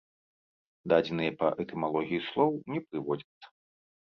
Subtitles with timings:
[0.93, 3.47] Дадзеныя па этымалогіі слоў не прыводзяцца.